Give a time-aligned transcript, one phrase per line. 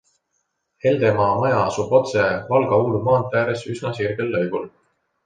[0.85, 4.65] Heldemaa maja asub otse Valga-Uulu maantee ääres üsna sirgel lõigul.